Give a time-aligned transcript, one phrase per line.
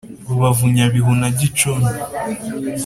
[0.27, 1.93] Rubavu Nyabihu na Gicumbi